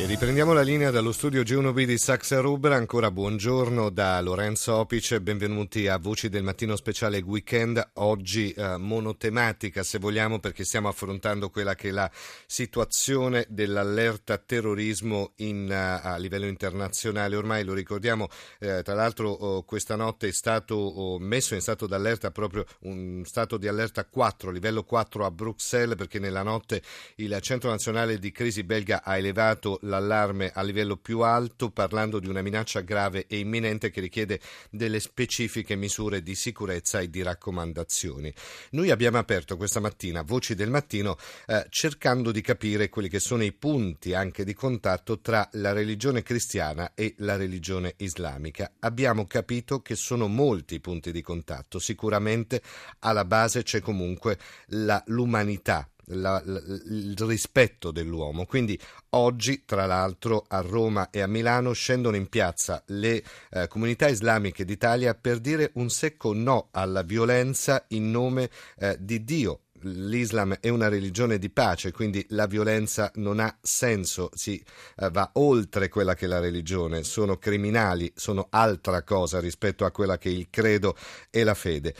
E 0.00 0.06
riprendiamo 0.06 0.54
la 0.54 0.62
linea 0.62 0.90
dallo 0.90 1.12
studio 1.12 1.42
G1B 1.42 1.84
di 1.84 1.98
Saxa 1.98 2.40
Rubra. 2.40 2.74
Ancora 2.74 3.10
buongiorno 3.10 3.90
da 3.90 4.18
Lorenzo 4.22 4.76
Opice. 4.76 5.20
Benvenuti 5.20 5.88
a 5.88 5.98
Voci 5.98 6.30
del 6.30 6.42
Mattino 6.42 6.74
Speciale 6.74 7.18
Weekend. 7.18 7.90
Oggi 7.96 8.50
eh, 8.52 8.78
monotematica, 8.78 9.82
se 9.82 9.98
vogliamo, 9.98 10.40
perché 10.40 10.64
stiamo 10.64 10.88
affrontando 10.88 11.50
quella 11.50 11.74
che 11.74 11.90
è 11.90 11.92
la 11.92 12.10
situazione 12.46 13.44
dell'allerta 13.50 14.38
terrorismo 14.38 15.32
in, 15.36 15.66
uh, 15.68 16.08
a 16.08 16.16
livello 16.16 16.46
internazionale. 16.46 17.36
Ormai 17.36 17.62
lo 17.62 17.74
ricordiamo, 17.74 18.28
eh, 18.58 18.80
tra 18.82 18.94
l'altro 18.94 19.28
oh, 19.28 19.64
questa 19.64 19.96
notte 19.96 20.28
è 20.28 20.32
stato 20.32 20.76
oh, 20.76 21.18
messo 21.18 21.54
in 21.54 21.60
stato 21.60 21.86
d'allerta 21.86 22.30
proprio 22.30 22.64
un 22.84 23.20
stato 23.26 23.58
di 23.58 23.68
allerta 23.68 24.06
4, 24.06 24.50
livello 24.50 24.82
4 24.82 25.26
a 25.26 25.30
Bruxelles, 25.30 25.96
perché 25.96 26.18
nella 26.18 26.42
notte 26.42 26.80
il 27.16 27.36
Centro 27.42 27.68
Nazionale 27.68 28.18
di 28.18 28.32
Crisi 28.32 28.64
belga 28.64 29.02
ha 29.04 29.18
elevato 29.18 29.78
l'allarme 29.90 30.50
a 30.54 30.62
livello 30.62 30.96
più 30.96 31.20
alto 31.20 31.70
parlando 31.70 32.18
di 32.18 32.28
una 32.28 32.40
minaccia 32.40 32.80
grave 32.80 33.26
e 33.26 33.38
imminente 33.38 33.90
che 33.90 34.00
richiede 34.00 34.40
delle 34.70 35.00
specifiche 35.00 35.76
misure 35.76 36.22
di 36.22 36.34
sicurezza 36.34 37.00
e 37.00 37.10
di 37.10 37.20
raccomandazioni. 37.20 38.32
Noi 38.70 38.90
abbiamo 38.90 39.18
aperto 39.18 39.58
questa 39.58 39.80
mattina 39.80 40.22
Voci 40.22 40.54
del 40.54 40.70
Mattino 40.70 41.18
eh, 41.46 41.66
cercando 41.68 42.30
di 42.30 42.40
capire 42.40 42.88
quelli 42.88 43.08
che 43.08 43.20
sono 43.20 43.42
i 43.42 43.52
punti 43.52 44.14
anche 44.14 44.44
di 44.44 44.54
contatto 44.54 45.20
tra 45.20 45.46
la 45.52 45.72
religione 45.72 46.22
cristiana 46.22 46.92
e 46.94 47.14
la 47.18 47.36
religione 47.36 47.94
islamica. 47.98 48.72
Abbiamo 48.78 49.26
capito 49.26 49.82
che 49.82 49.96
sono 49.96 50.28
molti 50.28 50.76
i 50.76 50.80
punti 50.80 51.10
di 51.12 51.20
contatto, 51.20 51.78
sicuramente 51.78 52.62
alla 53.00 53.24
base 53.24 53.62
c'è 53.62 53.80
comunque 53.80 54.38
la, 54.68 55.02
l'umanità 55.06 55.88
la, 56.10 56.42
la, 56.44 56.60
il 56.86 57.14
rispetto 57.18 57.90
dell'uomo. 57.90 58.46
Quindi 58.46 58.78
oggi, 59.10 59.64
tra 59.64 59.86
l'altro, 59.86 60.44
a 60.48 60.60
Roma 60.60 61.10
e 61.10 61.20
a 61.20 61.26
Milano 61.26 61.72
scendono 61.72 62.16
in 62.16 62.28
piazza 62.28 62.82
le 62.86 63.22
eh, 63.50 63.68
comunità 63.68 64.08
islamiche 64.08 64.64
d'Italia 64.64 65.14
per 65.14 65.38
dire 65.38 65.70
un 65.74 65.90
secco 65.90 66.32
no 66.32 66.68
alla 66.72 67.02
violenza 67.02 67.84
in 67.88 68.10
nome 68.10 68.50
eh, 68.78 68.96
di 68.98 69.24
Dio 69.24 69.60
l'Islam 69.82 70.58
è 70.60 70.68
una 70.68 70.88
religione 70.88 71.38
di 71.38 71.50
pace, 71.50 71.92
quindi 71.92 72.24
la 72.30 72.46
violenza 72.46 73.10
non 73.16 73.40
ha 73.40 73.56
senso, 73.60 74.30
si 74.34 74.62
eh, 74.96 75.10
va 75.10 75.30
oltre 75.34 75.88
quella 75.88 76.14
che 76.14 76.26
è 76.26 76.28
la 76.28 76.40
religione, 76.40 77.04
sono 77.04 77.38
criminali, 77.38 78.12
sono 78.14 78.48
altra 78.50 79.02
cosa 79.02 79.40
rispetto 79.40 79.84
a 79.84 79.90
quella 79.90 80.18
che 80.18 80.28
è 80.28 80.32
il 80.32 80.48
credo 80.50 80.96
e 81.30 81.44
la 81.44 81.54
fede. 81.54 81.94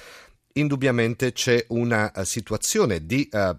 Indubbiamente 0.55 1.33
c'è 1.33 1.64
una 1.69 2.11
uh, 2.14 2.25
situazione 2.25 3.06
di 3.06 3.28
uh, 3.31 3.56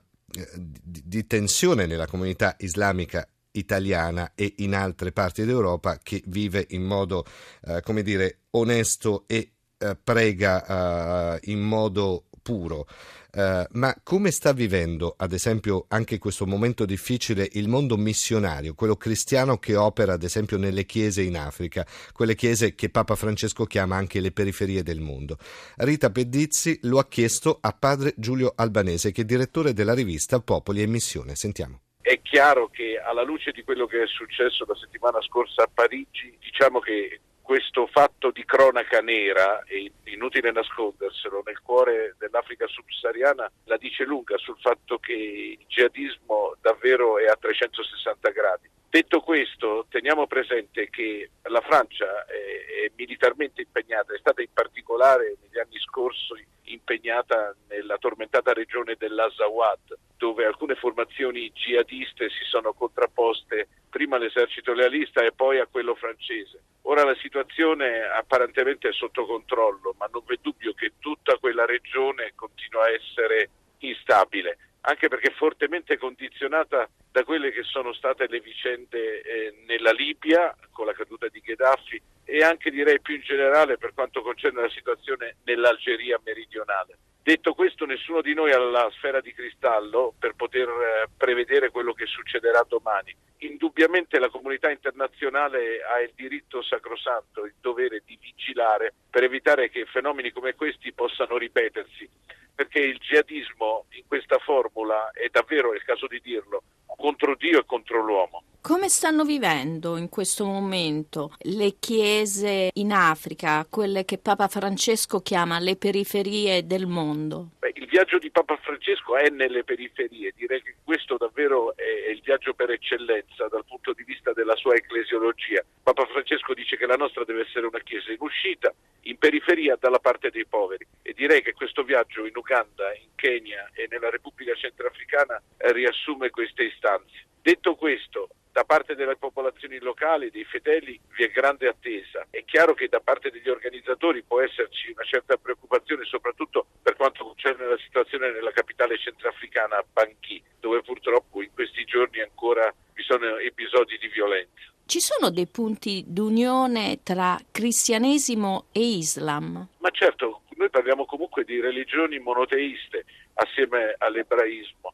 di, 0.56 1.02
di 1.06 1.28
tensione 1.28 1.86
nella 1.86 2.08
comunità 2.08 2.56
islamica 2.60 3.28
italiana 3.52 4.32
e 4.36 4.54
in 4.58 4.74
altre 4.74 5.12
parti 5.12 5.46
d'Europa 5.46 6.00
che 6.02 6.24
vive 6.28 6.66
in 6.70 6.84
modo, 6.84 7.26
eh, 7.66 7.82
come 7.82 8.02
dire, 8.04 8.40
onesto 8.52 9.26
e 9.28 9.52
eh, 9.78 9.98
prega 10.02 11.36
eh, 11.36 11.40
in 11.52 11.60
modo 11.60 12.26
puro. 12.42 12.88
Uh, 13.34 13.64
ma 13.72 13.96
come 14.04 14.32
sta 14.32 14.52
vivendo, 14.52 15.16
ad 15.18 15.32
esempio, 15.32 15.86
anche 15.88 16.18
questo 16.18 16.46
momento 16.46 16.86
difficile 16.86 17.48
il 17.54 17.70
mondo 17.70 17.96
missionario, 17.96 18.74
quello 18.74 18.96
cristiano 18.96 19.58
che 19.58 19.76
opera, 19.76 20.14
ad 20.14 20.24
esempio, 20.24 20.58
nelle 20.58 20.86
chiese 20.86 21.22
in 21.22 21.38
Africa, 21.38 21.86
quelle 22.12 22.36
chiese 22.36 22.76
che 22.76 22.90
Papa 22.90 23.16
Francesco 23.16 23.66
chiama 23.66 23.96
anche 23.96 24.20
le 24.20 24.32
periferie 24.32 24.84
del 24.84 25.00
mondo? 25.00 25.38
Rita 25.78 26.10
Pedizzi 26.10 26.80
lo 26.84 27.00
ha 27.00 27.08
chiesto 27.08 27.58
a 27.62 27.72
padre 27.72 28.14
Giulio 28.18 28.52
Albanese, 28.56 29.12
che 29.12 29.22
è 29.22 29.26
direttore 29.26 29.74
della 29.74 29.94
rivista 29.94 30.42
Popoli 30.42 30.82
e 30.82 30.88
Missione. 30.88 31.36
Sentiamo. 31.36 31.82
È 32.02 32.20
chiaro 32.22 32.68
che 32.68 33.00
alla 33.00 33.24
luce 33.24 33.52
di 33.52 33.64
quello 33.64 33.86
che 33.86 34.04
è 34.04 34.08
successo 34.08 34.66
la 34.68 34.76
settimana 34.76 35.22
scorsa 35.22 35.64
a 35.64 35.70
Parigi, 35.74 36.36
diciamo 36.40 36.80
che 36.80 37.22
questo 37.52 37.86
fatto 37.88 38.32
di 38.32 38.46
cronaca 38.46 39.02
nera, 39.02 39.62
è 39.66 39.76
inutile 40.06 40.54
nasconderselo, 40.54 41.44
nel 41.46 41.60
cuore 41.60 42.16
dell'Africa 42.18 42.66
subsahariana 42.66 43.52
la 43.66 43.76
dice 43.76 44.06
lunga 44.06 44.38
sul 44.38 44.58
fatto 44.58 45.00
che 45.00 45.12
il 45.12 45.66
jihadismo 45.68 46.56
davvero 46.62 47.18
è 47.18 47.26
a 47.26 47.36
360 47.36 48.30
gradi. 48.30 48.70
Detto 48.90 49.20
questo, 49.20 49.86
teniamo 49.90 50.28
presente 50.28 50.90
che 50.90 51.32
la 51.44 51.60
Francia 51.60 52.24
è 52.26 52.90
militarmente 52.96 53.64
impegnata, 53.64 54.14
è 54.14 54.20
stata 54.20 54.42
in 54.42 54.54
particolare 54.54 55.36
negli 55.42 55.60
anni 55.60 55.78
scorsi 55.80 56.48
impegnata 56.72 57.54
nella 57.68 57.98
tormentata 57.98 58.54
regione 58.54 58.96
dell'Azawad, 58.98 59.98
dove 60.16 60.46
alcune 60.46 60.76
formazioni 60.76 61.52
jihadiste 61.52 62.30
si 62.30 62.46
sono 62.50 62.72
contrapposte 62.72 63.68
prima 64.02 64.16
all'esercito 64.16 64.74
lealista 64.74 65.24
e 65.24 65.32
poi 65.32 65.60
a 65.60 65.68
quello 65.68 65.94
francese. 65.94 66.64
Ora 66.84 67.04
la 67.04 67.16
situazione 67.22 68.02
apparentemente 68.02 68.90
è 68.90 68.94
sotto 68.94 69.28
controllo, 69.28 69.94
ma 70.00 70.10
non 70.12 70.24
v'è 70.26 70.38
dubbio 70.42 70.74
che 70.74 70.94
tutta 70.98 71.38
quella 71.38 71.66
regione 71.66 72.32
continua 72.34 72.86
a 72.86 72.90
essere 72.90 73.50
instabile, 73.80 74.58
anche 74.82 75.08
perché 75.08 75.30
fortemente 75.38 76.00
condizionata 76.00 76.90
da 77.12 77.24
quelle 77.24 77.52
che 77.52 77.62
sono 77.62 77.94
state 77.94 78.26
le 78.28 78.40
vicende 78.40 79.22
eh, 79.22 79.54
nella 79.68 79.92
Libia 79.92 80.56
con 80.72 80.88
la 80.88 80.94
caduta 80.94 81.28
di 81.28 81.40
Gheddafi 81.40 82.02
e 82.26 82.44
anche 82.44 82.72
direi 82.72 83.00
più 83.02 83.14
in 83.14 83.22
generale 83.22 83.78
per 83.78 83.94
quanto 83.94 84.24
concerne 84.24 84.62
la 84.62 84.70
situazione 84.70 85.36
nell'Algeria 85.44 86.20
meridionale. 86.26 86.98
Detto 87.24 87.54
questo, 87.54 87.86
nessuno 87.86 88.22
di 88.22 88.34
noi 88.34 88.52
ha 88.52 88.58
la 88.58 88.90
sfera 88.96 89.22
di 89.22 89.32
cristallo 89.32 90.12
per 90.18 90.34
poter 90.34 90.68
eh, 90.68 91.10
prevedere 91.16 91.70
quello 91.70 91.94
che 91.94 92.08
succederà 92.08 92.66
domani. 92.68 93.16
Indubbiamente 93.44 94.18
la 94.18 94.30
comunità 94.30 94.72
internazionale 94.72 95.84
ha 95.84 96.00
il 96.00 96.14
diritto 96.16 96.64
sacrosanto, 96.64 97.46
il 97.46 97.54
dovere 97.62 98.02
di 98.06 98.18
vigilare 98.20 98.94
per 99.08 99.24
evitare 99.24 99.70
che 99.70 99.86
fenomeni 99.86 100.32
come 100.32 100.56
questi 100.56 100.94
possano 100.94 101.38
ripetersi, 101.38 102.10
perché 102.56 102.80
il 102.80 102.98
jihadismo 102.98 103.86
in 103.92 104.04
questa 104.08 104.40
formula 104.40 105.12
è 105.12 105.28
davvero, 105.30 105.74
è 105.74 105.76
il 105.76 105.84
caso 105.84 106.08
di 106.08 106.20
dirlo, 106.22 106.64
contro 106.98 107.36
Dio 107.36 107.60
e 107.60 107.66
contro 107.66 108.04
l'uomo. 108.04 108.44
Come 108.62 108.90
stanno 108.90 109.26
vivendo 109.26 109.98
in 109.98 110.08
questo 110.08 110.46
momento 110.46 111.34
le 111.46 111.78
chiese 111.80 112.70
in 112.74 112.92
Africa, 112.92 113.66
quelle 113.68 114.06
che 114.06 114.20
Papa 114.20 114.48
Francesco 114.48 115.20
chiama 115.22 115.58
le 115.58 115.76
periferie 115.76 116.68
del 116.68 116.86
mondo? 116.86 117.50
Beh, 117.58 117.71
viaggio 117.92 118.20
di 118.20 118.32
Papa 118.32 118.56
Francesco 118.56 119.18
è 119.18 119.28
nelle 119.28 119.66
periferie, 119.66 120.32
direi 120.34 120.62
che 120.62 120.76
questo 120.82 121.18
davvero 121.18 121.76
è 121.76 122.10
il 122.10 122.22
viaggio 122.22 122.54
per 122.54 122.72
eccellenza 122.72 123.50
dal 123.50 123.66
punto 123.66 123.92
di 123.92 124.04
vista 124.04 124.32
della 124.32 124.56
sua 124.56 124.76
ecclesiologia. 124.76 125.62
Papa 125.84 126.06
Francesco 126.06 126.54
dice 126.54 126.78
che 126.78 126.86
la 126.86 126.96
nostra 126.96 127.26
deve 127.26 127.42
essere 127.42 127.66
una 127.66 127.80
chiesa 127.80 128.14
in 128.14 128.22
uscita, 128.22 128.74
in 129.02 129.18
periferia, 129.18 129.76
dalla 129.78 130.00
parte 130.00 130.30
dei 130.30 130.46
poveri 130.46 130.88
e 131.02 131.12
direi 131.12 131.42
che 131.42 131.52
questo 131.52 131.84
viaggio 131.84 132.26
in 132.26 132.32
Uganda, 132.34 132.94
in 132.96 133.10
Kenya 133.16 133.70
e 133.74 133.88
nella 133.90 134.10
Repubblica 134.10 134.54
Centrafricana 134.56 135.42
eh, 135.58 135.74
riassume 135.74 136.30
queste 136.30 136.64
istanze. 136.64 137.26
Detto 137.42 137.76
questo, 137.76 138.30
da 138.52 138.64
parte 138.66 138.96
delle 138.96 139.16
popolazioni 139.16 139.80
locali, 139.80 140.30
dei 140.30 140.44
fedeli, 140.44 141.00
vi 141.16 141.24
è 141.24 141.30
grande 141.30 141.68
attesa. 141.68 142.28
È 142.30 142.44
chiaro 142.44 142.74
che 142.74 142.88
da 142.88 143.00
parte 143.00 143.32
degli 143.32 143.50
organizzatori 143.50 144.24
può 144.24 144.42
esserci 144.42 144.92
una 144.92 145.04
certa 145.04 145.38
preoccupazione, 145.38 146.04
soprattutto 146.06 146.66
per 146.82 146.96
quanto 146.96 147.24
concerne 147.24 147.66
la 147.66 147.78
situazione 147.78 148.32
nella 148.32 148.52
capitale 148.52 148.98
centrafricana, 148.98 149.84
Bangui, 149.92 150.44
dove 150.60 150.82
purtroppo 150.82 151.42
in 151.42 151.50
questi 151.54 151.86
giorni 151.86 152.20
ancora 152.20 152.74
vi 152.94 153.04
sono 153.04 153.38
episodi 153.38 153.98
di 153.98 154.08
violenza. 154.08 154.70
Ci 154.86 155.00
sono 155.00 155.32
dei 155.32 155.48
punti 155.48 156.04
d'unione 156.06 157.00
tra 157.02 157.40
cristianesimo 157.50 158.68
e 158.74 158.82
Islam? 158.82 159.68
Ma 159.78 159.90
certo, 159.92 160.42
noi 160.58 160.70
parliamo 160.70 161.06
comunque 161.06 161.46
di 161.46 161.62
religioni 161.62 162.20
monoteiste 162.20 163.06
assieme 163.36 163.96
all'ebraismo 163.98 164.94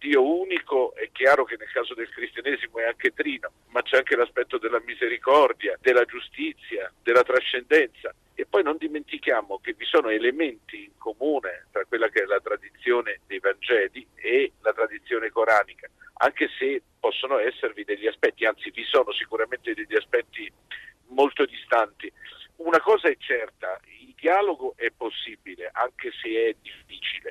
Dio 0.00 0.24
unico, 0.24 0.94
è 0.94 1.10
chiaro 1.12 1.44
che 1.44 1.56
nel 1.58 1.70
caso 1.70 1.92
del 1.92 2.08
cristianesimo 2.08 2.78
è 2.78 2.84
anche 2.84 3.12
trino, 3.12 3.52
ma 3.68 3.82
c'è 3.82 3.98
anche 3.98 4.16
l'aspetto 4.16 4.56
della 4.56 4.80
misericordia, 4.80 5.76
della 5.78 6.06
giustizia, 6.06 6.90
della 7.02 7.22
trascendenza. 7.22 8.14
E 8.34 8.46
poi 8.46 8.62
non 8.62 8.78
dimentichiamo 8.78 9.60
che 9.60 9.74
vi 9.74 9.84
sono 9.84 10.08
elementi 10.08 10.84
in 10.84 10.96
comune 10.96 11.66
tra 11.70 11.84
quella 11.84 12.08
che 12.08 12.22
è 12.22 12.24
la 12.24 12.40
tradizione 12.40 13.20
dei 13.26 13.40
Vangeli 13.40 14.06
e 14.14 14.52
la 14.62 14.72
tradizione 14.72 15.28
coranica, 15.28 15.86
anche 16.14 16.48
se 16.58 16.80
possono 16.98 17.38
esservi 17.38 17.84
degli 17.84 18.06
aspetti, 18.06 18.46
anzi 18.46 18.70
vi 18.70 18.84
sono 18.84 19.12
sicuramente 19.12 19.74
degli 19.74 19.94
aspetti 19.94 20.50
molto 21.08 21.44
distanti. 21.44 22.10
Una 22.56 22.80
cosa 22.80 23.08
è 23.10 23.16
certa, 23.18 23.78
dialogo 24.20 24.74
è 24.76 24.90
possibile, 24.90 25.70
anche 25.72 26.10
se 26.20 26.28
è 26.28 26.54
difficile. 26.60 27.29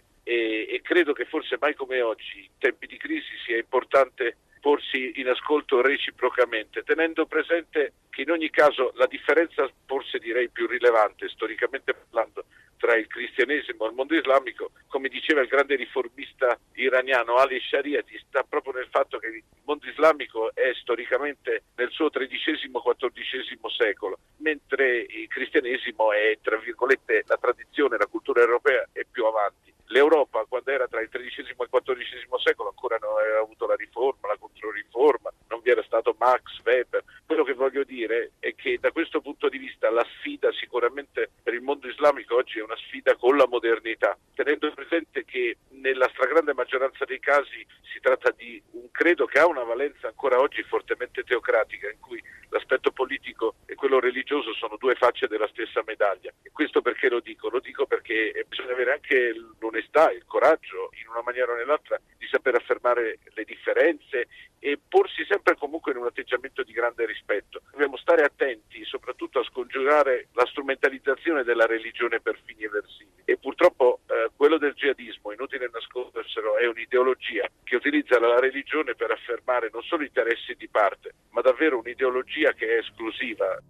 Credo 1.00 1.14
che 1.14 1.24
forse 1.24 1.58
mai 1.62 1.76
come 1.76 2.02
oggi, 2.02 2.40
in 2.40 2.58
tempi 2.58 2.86
di 2.86 2.98
crisi, 2.98 3.32
sia 3.46 3.56
importante 3.56 4.36
porsi 4.60 5.14
in 5.16 5.30
ascolto 5.30 5.80
reciprocamente, 5.80 6.84
tenendo 6.84 7.26
presente 7.26 7.94
che 8.10 8.24
in 8.24 8.32
ogni 8.32 8.50
caso 8.50 8.92
la 8.96 9.06
differenza, 9.06 9.66
forse 9.86 10.20
direi 10.20 10.50
più 10.50 10.68
rilevante, 10.68 11.30
storicamente 11.30 11.94
parlando, 11.94 12.44
tra 12.76 12.98
il 12.98 13.08
cristianesimo 13.08 13.86
e 13.86 13.88
il 13.88 13.96
mondo 13.96 14.14
islamico, 14.14 14.72
come 14.88 15.08
diceva 15.08 15.40
il 15.40 15.48
grande 15.48 15.78
riformista 15.78 16.60
iraniano 16.74 17.36
Ali 17.36 17.62
Shariati, 17.62 18.22
sta 18.28 18.44
proprio 18.44 18.74
nel 18.74 18.90
fatto 18.92 19.20
che 19.20 19.28
il 19.28 19.44
mondo 19.64 19.88
islamico 19.88 20.54
è 20.54 20.74
storicamente 20.82 21.64
nel 21.78 21.92
suo 21.92 22.10
XIII-XIV 22.10 23.66
secolo, 23.70 24.20
mentre 24.40 24.98
il 25.08 25.30
cristianesimo 25.30 26.12
è, 26.12 26.38
tra 26.42 26.58
virgolette, 26.58 27.24
la 27.26 27.38
tradizione, 27.38 27.98
la 27.98 28.08
cultura 28.08 28.42
europea 28.42 28.86
è 28.92 29.06
più 29.10 29.24
avanti. 29.24 29.69
L'Europa, 29.92 30.46
quando 30.48 30.70
era 30.70 30.88
tra 30.88 31.02
il 31.02 31.10
XIII 31.10 31.48
e 31.48 31.50
il 31.50 31.56
XIV 31.56 32.36
secolo, 32.38 32.70
ancora 32.70 32.98
non 33.02 33.18
aveva 33.18 33.40
avuto 33.40 33.66
la 33.66 33.76
riforma, 33.76 34.28
la 34.28 34.38
controriforma, 34.38 35.34
non 35.48 35.62
vi 35.62 35.72
era 35.72 35.82
stato 35.84 36.16
Max 36.20 36.62
Weber. 36.64 37.04
Quello 37.40 37.54
che 37.54 37.70
voglio 37.72 37.86
dire 37.86 38.32
è 38.40 38.54
che 38.54 38.80
da 38.82 38.92
questo 38.92 39.22
punto 39.22 39.48
di 39.48 39.58
vista 39.58 39.90
la 39.90 40.06
sfida 40.18 40.52
sicuramente 40.52 41.30
per 41.42 41.54
il 41.54 41.62
mondo 41.62 41.88
islamico 41.88 42.36
oggi 42.36 42.60
è 42.60 42.62
una 42.62 42.76
sfida 42.76 43.16
con 43.16 43.38
la 43.38 43.48
modernità, 43.48 44.18
tenendo 44.36 44.70
presente 44.74 45.24
che 45.24 45.56
nella 45.70 46.10
stragrande 46.10 46.54
maggioranza 46.54 47.06
dei 47.06 47.20
casi 47.20 47.66
si 47.94 48.02
tratta 48.02 48.32
di 48.32 48.62
un 48.72 48.92
credo 48.92 49.26
che 49.26 49.40
ha 49.40 49.48
una 49.48 49.64
valenza 49.64 50.08
ancora 50.08 50.38
oggi 50.38 50.62
fortemente 50.64 51.24
teocratica, 51.24 51.90
in 51.90 52.02
cui 52.02 52.22
l'aspetto 52.50 52.92
politico 52.92 53.56
e 53.66 53.76
quello 53.76 54.02
religioso 54.02 54.54
sono 54.54 54.76
due 54.76 54.96
facce 54.96 55.28
della 55.28 55.48
stessa 55.48 55.82
medaglia. 55.86 56.34
E 56.44 56.52
questo 56.52 56.82
perché 56.82 57.08
lo 57.08 57.22
dico? 57.22 57.48
Lo 57.48 57.62
dico 57.62 57.86
perché 57.86 58.46
bisogna 58.50 58.74
avere 58.74 58.92
anche 58.92 59.34
l'onestà, 59.60 60.12
il 60.12 60.26
coraggio, 60.26 60.90
in 61.02 61.08
una 61.08 61.22
maniera 61.24 61.54
o 61.54 61.56
nell'altra, 61.56 61.98
saper 62.30 62.56
affermare 62.56 63.20
le 63.34 63.44
differenze 63.44 64.28
e 64.60 64.80
porsi 64.88 65.26
sempre 65.26 65.56
comunque 65.56 65.92
in 65.92 66.00
un 66.00 66.06
atteggiamento 66.06 66.64
di 66.64 66.74
grande 66.74 67.06
rispetto. 67.06 67.62
Dobbiamo 67.72 67.98
stare 67.98 68.24
attenti 68.24 68.84
soprattutto 68.86 69.40
a 69.40 69.44
scongiurare 69.44 70.28
la 70.34 70.46
strumentalizzazione 70.46 71.44
della 71.44 71.66
religione 71.66 72.20
per 72.20 72.40
fini 72.46 72.64
eversivi 72.64 73.10
e 73.26 73.38
purtroppo 73.38 74.00
eh, 74.08 74.30
quello 74.36 74.58
del 74.58 74.74
jihadismo, 74.74 75.32
inutile 75.32 75.70
nasconderselo, 75.72 76.58
è 76.58 76.66
un'ideologia 76.66 77.48
che 77.64 77.76
utilizza 77.76 78.20
la 78.20 78.40
religione 78.40 78.96
per 78.96 79.12
affermare 79.12 79.70
non 79.72 79.84
solo 79.84 80.04
interessi 80.04 80.56
di 80.56 80.68
parte, 80.68 81.14
ma 81.30 81.42
davvero 81.42 81.78
un'ideologia 81.78 82.54
che 82.54 82.68
è 82.68 82.78
esclusiva. 82.80 83.62